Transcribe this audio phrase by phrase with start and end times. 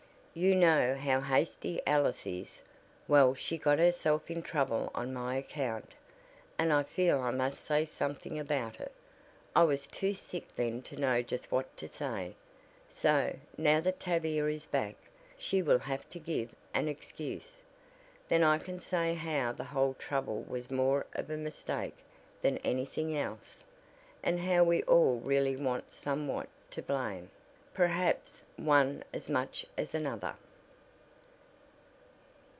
[0.33, 2.61] You know how hasty Alice is;
[3.05, 5.91] well she got herself in trouble on my account,
[6.57, 8.93] and I feel I must say something about it.
[9.53, 12.37] I was too sick then to know just what to say.
[12.89, 14.95] So, now that Tavia is back,
[15.37, 17.61] she will have to give an excuse.
[18.29, 21.97] Then I can say how the whole trouble was more of a mistake,
[22.41, 23.65] than anything else,
[24.23, 25.59] and how we were all really
[25.89, 27.31] somewhat to blame;
[27.73, 30.35] perhaps one as much as another."